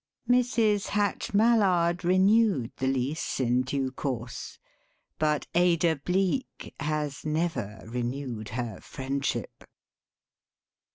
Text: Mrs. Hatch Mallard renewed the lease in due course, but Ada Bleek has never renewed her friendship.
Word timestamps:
Mrs. 0.27 0.87
Hatch 0.87 1.31
Mallard 1.31 2.03
renewed 2.03 2.71
the 2.77 2.87
lease 2.87 3.39
in 3.39 3.61
due 3.61 3.91
course, 3.91 4.57
but 5.19 5.45
Ada 5.53 5.97
Bleek 5.97 6.73
has 6.79 7.23
never 7.23 7.83
renewed 7.85 8.49
her 8.49 8.79
friendship. 8.81 9.63